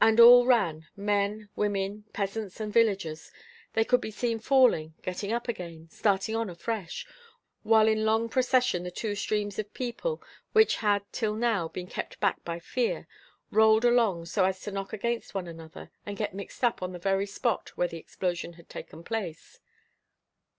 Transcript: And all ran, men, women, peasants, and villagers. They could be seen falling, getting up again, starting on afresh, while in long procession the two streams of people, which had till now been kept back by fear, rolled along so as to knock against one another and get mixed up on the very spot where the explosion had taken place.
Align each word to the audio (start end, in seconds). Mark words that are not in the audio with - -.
And 0.00 0.20
all 0.20 0.46
ran, 0.46 0.88
men, 0.96 1.50
women, 1.54 2.04
peasants, 2.14 2.60
and 2.60 2.72
villagers. 2.72 3.30
They 3.74 3.84
could 3.84 4.00
be 4.00 4.10
seen 4.10 4.38
falling, 4.38 4.94
getting 5.02 5.34
up 5.34 5.48
again, 5.48 5.90
starting 5.90 6.34
on 6.34 6.48
afresh, 6.48 7.06
while 7.62 7.86
in 7.86 8.06
long 8.06 8.30
procession 8.30 8.84
the 8.84 8.90
two 8.90 9.14
streams 9.14 9.58
of 9.58 9.74
people, 9.74 10.22
which 10.52 10.76
had 10.76 11.02
till 11.12 11.34
now 11.34 11.68
been 11.68 11.88
kept 11.88 12.20
back 12.20 12.42
by 12.42 12.58
fear, 12.58 13.06
rolled 13.50 13.84
along 13.84 14.24
so 14.24 14.46
as 14.46 14.58
to 14.62 14.72
knock 14.72 14.94
against 14.94 15.34
one 15.34 15.46
another 15.46 15.90
and 16.06 16.16
get 16.16 16.32
mixed 16.32 16.64
up 16.64 16.82
on 16.82 16.92
the 16.92 16.98
very 16.98 17.26
spot 17.26 17.68
where 17.76 17.86
the 17.88 17.98
explosion 17.98 18.54
had 18.54 18.70
taken 18.70 19.02
place. 19.04 19.60